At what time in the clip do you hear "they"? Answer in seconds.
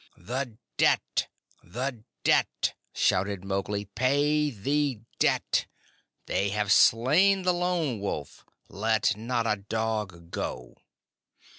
6.25-6.49